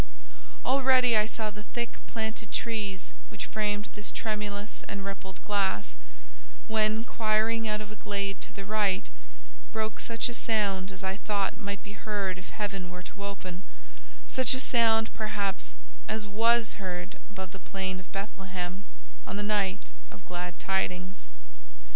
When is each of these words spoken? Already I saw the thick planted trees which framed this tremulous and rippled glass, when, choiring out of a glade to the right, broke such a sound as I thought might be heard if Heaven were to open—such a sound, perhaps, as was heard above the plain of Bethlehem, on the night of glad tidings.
Already 0.65 1.15
I 1.15 1.27
saw 1.27 1.51
the 1.51 1.61
thick 1.61 1.99
planted 2.07 2.51
trees 2.51 3.13
which 3.29 3.45
framed 3.45 3.89
this 3.93 4.09
tremulous 4.09 4.83
and 4.87 5.05
rippled 5.05 5.39
glass, 5.45 5.95
when, 6.67 7.05
choiring 7.05 7.67
out 7.67 7.81
of 7.81 7.91
a 7.91 7.95
glade 7.95 8.41
to 8.41 8.51
the 8.51 8.65
right, 8.65 9.07
broke 9.71 9.99
such 9.99 10.27
a 10.27 10.33
sound 10.33 10.91
as 10.91 11.03
I 11.03 11.17
thought 11.17 11.57
might 11.59 11.83
be 11.83 11.91
heard 11.93 12.39
if 12.39 12.49
Heaven 12.49 12.89
were 12.89 13.03
to 13.03 13.23
open—such 13.23 14.55
a 14.55 14.59
sound, 14.59 15.13
perhaps, 15.13 15.75
as 16.07 16.25
was 16.25 16.79
heard 16.81 17.19
above 17.29 17.51
the 17.51 17.59
plain 17.59 17.99
of 17.99 18.11
Bethlehem, 18.11 18.85
on 19.27 19.35
the 19.35 19.43
night 19.43 19.91
of 20.09 20.25
glad 20.25 20.59
tidings. 20.59 21.27